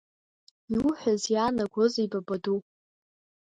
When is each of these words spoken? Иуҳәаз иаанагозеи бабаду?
Иуҳәаз 0.73 1.21
иаанагозеи 1.33 2.09
бабаду? 2.11 2.59